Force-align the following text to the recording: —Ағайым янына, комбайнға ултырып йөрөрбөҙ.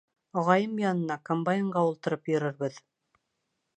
—Ағайым 0.41 0.71
янына, 0.83 1.17
комбайнға 1.31 1.85
ултырып 1.91 2.33
йөрөрбөҙ. 2.33 2.81